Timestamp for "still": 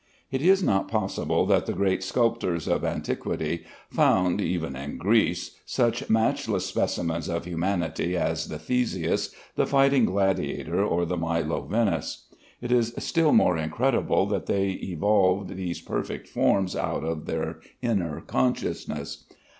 12.97-13.31